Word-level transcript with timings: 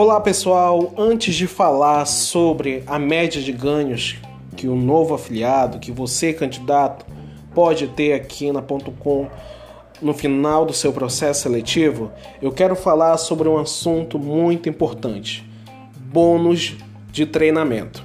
Olá 0.00 0.20
pessoal, 0.20 0.94
antes 0.96 1.34
de 1.34 1.48
falar 1.48 2.04
sobre 2.06 2.84
a 2.86 3.00
média 3.00 3.42
de 3.42 3.50
ganhos 3.50 4.14
que 4.56 4.68
o 4.68 4.76
novo 4.76 5.12
afiliado, 5.12 5.80
que 5.80 5.90
você 5.90 6.32
candidato 6.32 7.04
pode 7.52 7.88
ter 7.88 8.12
aqui 8.12 8.52
na 8.52 8.62
Ponto 8.62 8.92
.com 8.92 9.26
no 10.00 10.14
final 10.14 10.64
do 10.64 10.72
seu 10.72 10.92
processo 10.92 11.42
seletivo, 11.42 12.12
eu 12.40 12.52
quero 12.52 12.76
falar 12.76 13.16
sobre 13.16 13.48
um 13.48 13.58
assunto 13.58 14.20
muito 14.20 14.68
importante: 14.68 15.44
bônus 15.96 16.76
de 17.10 17.26
treinamento. 17.26 18.04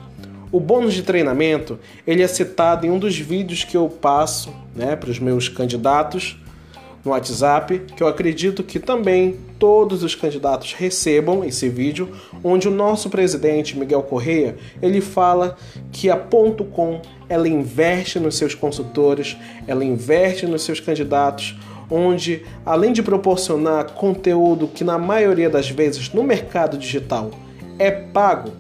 O 0.52 0.60
bônus 0.60 0.96
de 0.96 1.04
treinamento 1.04 1.80
ele 2.08 2.24
é 2.24 2.28
citado 2.28 2.88
em 2.88 2.90
um 2.90 2.98
dos 2.98 3.20
vídeos 3.20 3.64
que 3.64 3.78
eu 3.78 3.88
passo 3.88 4.52
né, 4.76 4.96
para 4.96 5.12
os 5.12 5.20
meus 5.20 5.48
candidatos 5.48 6.43
no 7.04 7.12
WhatsApp, 7.12 7.80
que 7.96 8.02
eu 8.02 8.08
acredito 8.08 8.64
que 8.64 8.80
também 8.80 9.38
todos 9.60 10.04
os 10.04 10.16
candidatos 10.16 10.74
recebam 10.74 11.44
esse 11.44 11.68
vídeo, 11.70 12.10
onde 12.44 12.68
o 12.68 12.72
nosso 12.72 13.10
presidente 13.10 13.78
Miguel 13.78 14.04
Correia, 14.04 14.56
ele 14.82 15.02
fala 15.02 15.58
que 15.92 16.10
a 16.10 16.16
Ponto 16.16 16.64
.com 16.64 17.02
ela 17.28 17.48
investe 17.48 18.20
nos 18.20 18.36
seus 18.38 18.56
consultores, 18.56 19.36
ela 19.68 19.84
investe 19.84 20.46
nos 20.46 20.64
seus 20.64 20.80
candidatos, 20.80 21.58
onde 21.90 22.44
além 22.66 22.94
de 22.94 23.04
proporcionar 23.04 23.92
conteúdo 23.94 24.68
que 24.68 24.84
na 24.84 24.98
maioria 24.98 25.50
das 25.50 25.70
vezes 25.70 26.12
no 26.14 26.24
mercado 26.24 26.78
digital 26.78 27.32
é 27.78 27.92
pago, 27.92 28.52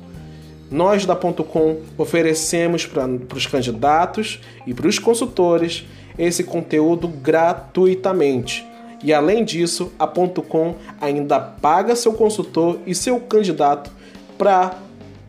nós 0.69 1.05
da 1.05 1.15
Ponto 1.15 1.43
.com 1.43 1.77
oferecemos 1.97 2.85
para 2.85 3.07
os 3.35 3.45
candidatos 3.45 4.39
e 4.65 4.73
para 4.73 4.87
os 4.87 4.97
consultores 4.97 5.85
esse 6.17 6.43
conteúdo 6.43 7.07
gratuitamente. 7.07 8.65
E 9.03 9.13
além 9.13 9.43
disso, 9.43 9.91
a 9.99 10.07
.com 10.07 10.75
ainda 11.01 11.39
paga 11.39 11.95
seu 11.95 12.13
consultor 12.13 12.79
e 12.85 12.95
seu 12.95 13.19
candidato 13.19 13.91
para 14.37 14.77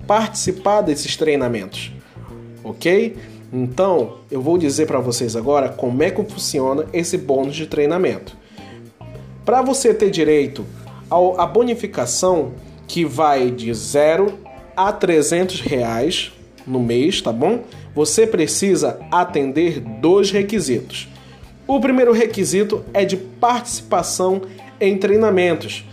participar 0.06 0.83
desses 0.83 1.17
treinamentos. 1.17 1.92
OK? 2.62 3.17
Então, 3.53 4.19
eu 4.31 4.41
vou 4.41 4.59
dizer 4.59 4.86
para 4.86 5.00
vocês 5.00 5.36
agora 5.36 5.69
como 5.69 6.03
é 6.03 6.11
que 6.11 6.22
funciona 6.25 6.87
esse 6.92 7.19
bônus 7.19 7.55
de 7.55 7.66
treinamento. 7.66 8.37
Para 9.44 9.62
você 9.62 9.92
ter 9.92 10.11
direito 10.11 10.64
à 11.39 11.47
bonificação 11.47 12.53
que 12.87 13.05
vai 13.05 13.50
de 13.50 13.72
0 13.72 14.39
a 14.77 14.92
300 14.92 15.61
reais 15.61 16.33
no 16.67 16.81
mês, 16.81 17.20
tá 17.20 17.33
bom? 17.33 17.65
Você 17.95 18.27
precisa 18.27 18.98
atender 19.11 19.81
dois 19.81 20.31
requisitos. 20.31 21.09
O 21.67 21.81
primeiro 21.81 22.12
requisito 22.12 22.84
é 22.93 23.05
de 23.05 23.17
participação 23.17 24.43
em 24.81 24.98
treinamentos. 24.98 25.84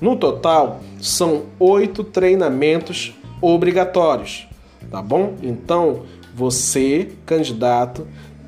No 0.00 0.16
total, 0.16 0.80
são 1.00 1.44
oito 1.58 2.02
treinamentos 2.02 3.12
obrigatórios, 3.40 4.48
tá 4.90 5.00
bom? 5.00 5.34
Então, 5.42 6.02
você, 6.34 7.08
candidato, 7.26 8.06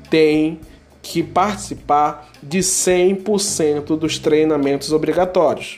tem 0.09 0.59
que 1.01 1.21
participar 1.21 2.29
de 2.41 2.59
100% 2.59 3.97
dos 3.97 4.17
treinamentos 4.17 4.91
obrigatórios 4.91 5.77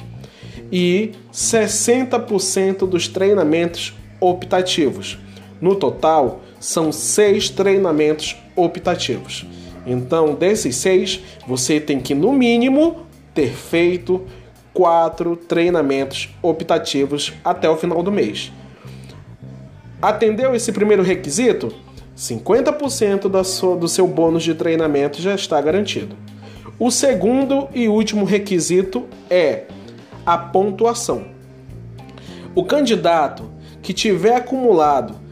e 0.72 1.12
60% 1.34 2.88
dos 2.88 3.08
treinamentos 3.08 3.94
optativos. 4.19 5.17
No 5.66 5.73
total, 5.73 6.41
são 6.59 6.91
seis 6.91 7.49
treinamentos 7.49 8.38
optativos. 8.55 9.47
Então, 9.83 10.35
desses 10.35 10.75
seis, 10.75 11.23
você 11.47 11.80
tem 11.80 11.99
que, 11.99 12.13
no 12.13 12.31
mínimo, 12.31 12.97
ter 13.33 13.49
feito 13.49 14.22
quatro 14.72 15.35
treinamentos 15.35 16.30
optativos 16.39 17.33
até 17.44 17.67
o 17.67 17.75
final 17.75 18.03
do 18.03 18.11
mês. 18.11 18.52
Atendeu 20.00 20.53
esse 20.53 20.72
primeiro 20.72 21.01
requisito? 21.01 21.73
50% 22.16 23.28
da 23.28 23.44
sua, 23.44 23.75
do 23.75 23.88
seu 23.88 24.06
bônus 24.06 24.44
de 24.44 24.53
treinamento 24.53 25.19
já 25.19 25.34
está 25.34 25.59
garantido. 25.59 26.16
O 26.78 26.91
segundo 26.91 27.69
e 27.73 27.88
último 27.88 28.23
requisito 28.23 29.06
é 29.31 29.63
a 30.23 30.38
pontuação. 30.38 31.25
O 32.53 32.63
candidato 32.63 33.50
que 33.81 33.94
tiver 33.94 34.35
acumulado 34.35 35.25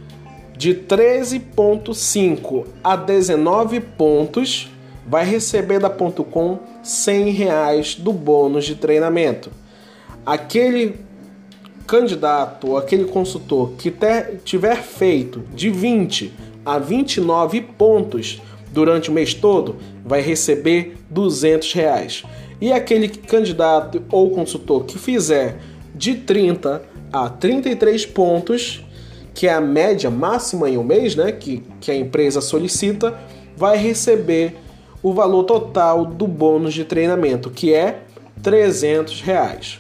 de 0.64 0.74
13.5 0.76 2.68
a 2.82 2.96
19 2.96 3.82
pontos 3.82 4.72
vai 5.06 5.26
receber 5.26 5.78
da 5.78 5.90
ponto 5.90 6.24
.com 6.24 6.58
100 6.82 7.32
reais 7.32 7.96
do 7.96 8.14
bônus 8.14 8.64
de 8.64 8.76
treinamento. 8.76 9.52
Aquele 10.26 11.02
candidato 11.86 12.78
aquele 12.78 13.04
consultor 13.04 13.72
que 13.78 13.92
ter, 13.92 14.40
tiver 14.46 14.82
feito 14.82 15.44
de 15.54 15.70
20 15.70 16.34
a 16.66 16.80
29 16.80 17.60
pontos 17.60 18.42
durante 18.72 19.10
o 19.10 19.14
mês 19.14 19.34
todo 19.34 19.76
vai 20.06 20.22
receber 20.22 20.96
200 21.10 21.74
reais. 21.74 22.24
E 22.62 22.72
aquele 22.72 23.10
candidato 23.10 24.02
ou 24.10 24.30
consultor 24.30 24.86
que 24.86 24.98
fizer 24.98 25.58
de 25.94 26.16
30 26.16 26.82
a 27.12 27.28
33 27.28 28.06
pontos, 28.06 28.82
que 29.34 29.48
é 29.48 29.54
a 29.54 29.62
média 29.62 30.10
máxima 30.10 30.70
em 30.70 30.78
um 30.78 30.84
mês, 30.84 31.16
né, 31.16 31.32
que, 31.32 31.64
que 31.80 31.92
a 31.92 31.96
empresa 31.96 32.40
solicita, 32.42 33.18
vai 33.58 33.78
receber 33.78 34.58
o 35.02 35.14
valor 35.14 35.44
total 35.44 36.06
do 36.06 36.28
bônus 36.28 36.74
de 36.74 36.86
treinamento, 36.86 37.50
que 37.50 37.74
é 37.74 38.04
300 38.42 39.22
reais. 39.22 39.80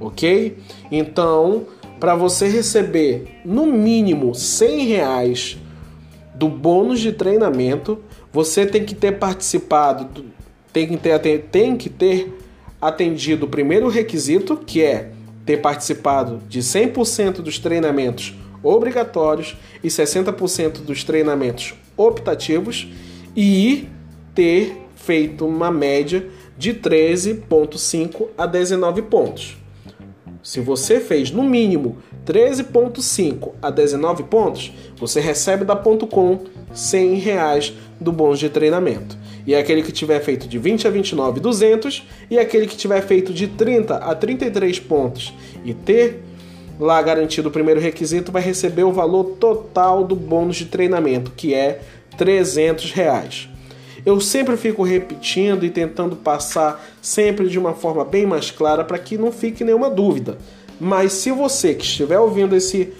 Ok? 0.00 0.58
Então, 0.90 1.66
para 1.98 2.14
você 2.14 2.48
receber 2.48 3.40
no 3.44 3.66
mínimo 3.66 4.34
100 4.34 4.86
reais 4.86 5.58
do 6.34 6.48
bônus 6.48 7.00
de 7.00 7.12
treinamento, 7.12 7.98
você 8.32 8.64
tem 8.64 8.84
que 8.84 8.94
ter 8.94 9.18
participado, 9.18 10.24
tem 10.72 10.86
que 10.86 10.96
ter, 10.96 11.42
tem 11.50 11.76
que 11.76 11.90
ter 11.90 12.38
atendido 12.80 13.46
o 13.46 13.48
primeiro 13.48 13.88
requisito, 13.88 14.56
que 14.56 14.82
é 14.82 15.10
ter 15.44 15.56
participado 15.56 16.40
de 16.48 16.60
100% 16.60 17.40
dos 17.40 17.58
treinamentos 17.58 18.34
obrigatórios 18.68 19.56
e 19.82 19.88
60% 19.88 20.80
dos 20.82 21.04
treinamentos 21.04 21.74
optativos 21.96 22.88
e 23.36 23.88
ter 24.34 24.76
feito 24.94 25.46
uma 25.46 25.70
média 25.70 26.28
de 26.56 26.74
13,5 26.74 28.28
a 28.36 28.46
19 28.46 29.02
pontos. 29.02 29.56
Se 30.42 30.60
você 30.60 31.00
fez 31.00 31.30
no 31.30 31.42
mínimo 31.42 31.98
13,5 32.26 33.52
a 33.60 33.70
19 33.70 34.24
pontos, 34.24 34.72
você 34.96 35.20
recebe 35.20 35.64
da 35.64 35.74
ponto 35.74 36.06
.com 36.06 36.40
100 36.72 37.14
reais 37.14 37.72
do 38.00 38.12
bônus 38.12 38.38
de 38.38 38.48
treinamento 38.48 39.16
e 39.48 39.54
aquele 39.54 39.82
que 39.82 39.90
tiver 39.90 40.20
feito 40.20 40.46
de 40.46 40.58
20 40.58 40.86
a 40.86 40.90
29, 40.90 41.40
200, 41.40 42.06
e 42.30 42.38
aquele 42.38 42.66
que 42.66 42.76
tiver 42.76 43.00
feito 43.00 43.32
de 43.32 43.46
30 43.46 43.96
a 43.96 44.14
33 44.14 44.78
pontos 44.78 45.32
e 45.64 45.72
ter 45.72 46.22
lá 46.78 47.00
garantido 47.02 47.48
o 47.48 47.52
primeiro 47.52 47.80
requisito 47.80 48.30
vai 48.30 48.42
receber 48.42 48.84
o 48.84 48.92
valor 48.92 49.24
total 49.40 50.04
do 50.04 50.14
bônus 50.14 50.56
de 50.56 50.66
treinamento, 50.66 51.32
que 51.36 51.54
é 51.54 51.80
300 52.16 52.92
reais. 52.92 53.48
Eu 54.06 54.20
sempre 54.20 54.56
fico 54.56 54.82
repetindo 54.82 55.64
e 55.64 55.70
tentando 55.70 56.16
passar 56.16 56.82
sempre 57.02 57.48
de 57.48 57.58
uma 57.58 57.74
forma 57.74 58.04
bem 58.04 58.26
mais 58.26 58.50
clara 58.50 58.84
para 58.84 58.98
que 58.98 59.18
não 59.18 59.32
fique 59.32 59.64
nenhuma 59.64 59.90
dúvida. 59.90 60.38
Mas 60.80 61.12
se 61.12 61.30
você 61.30 61.74
que 61.74 61.84
estiver 61.84 62.18
ouvindo 62.18 62.54
esse 62.54 62.92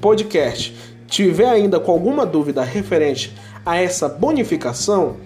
podcast 0.00 0.74
tiver 1.08 1.48
ainda 1.48 1.80
com 1.80 1.90
alguma 1.90 2.24
dúvida 2.24 2.62
referente 2.62 3.34
a 3.66 3.76
essa 3.76 4.08
bonificação, 4.08 5.16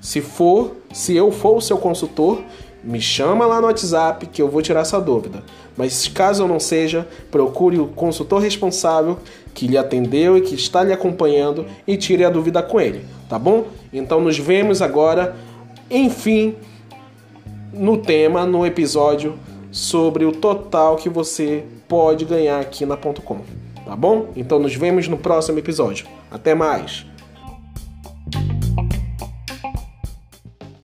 se 0.00 0.20
for, 0.20 0.76
se 0.92 1.14
eu 1.14 1.30
for 1.30 1.56
o 1.56 1.60
seu 1.60 1.76
consultor, 1.76 2.42
me 2.82 3.00
chama 3.00 3.46
lá 3.46 3.60
no 3.60 3.66
WhatsApp 3.66 4.26
que 4.26 4.40
eu 4.40 4.48
vou 4.48 4.62
tirar 4.62 4.80
essa 4.80 5.00
dúvida. 5.00 5.42
Mas 5.76 6.08
caso 6.08 6.42
eu 6.42 6.48
não 6.48 6.58
seja, 6.58 7.06
procure 7.30 7.78
o 7.78 7.86
consultor 7.86 8.40
responsável 8.40 9.18
que 9.54 9.66
lhe 9.66 9.76
atendeu 9.76 10.36
e 10.36 10.40
que 10.40 10.54
está 10.54 10.82
lhe 10.82 10.92
acompanhando 10.92 11.66
e 11.86 11.96
tire 11.96 12.24
a 12.24 12.30
dúvida 12.30 12.62
com 12.62 12.80
ele, 12.80 13.04
tá 13.28 13.38
bom? 13.38 13.66
Então 13.92 14.20
nos 14.20 14.38
vemos 14.38 14.82
agora, 14.82 15.36
enfim, 15.90 16.54
no 17.72 17.98
tema, 17.98 18.46
no 18.46 18.66
episódio 18.66 19.38
sobre 19.70 20.24
o 20.24 20.32
total 20.32 20.96
que 20.96 21.08
você 21.08 21.64
pode 21.86 22.24
ganhar 22.24 22.60
aqui 22.60 22.84
na 22.86 22.96
.com, 22.96 23.40
tá 23.84 23.96
bom? 23.96 24.28
Então 24.36 24.58
nos 24.58 24.74
vemos 24.74 25.08
no 25.08 25.18
próximo 25.18 25.58
episódio. 25.58 26.06
Até 26.30 26.54
mais. 26.54 27.06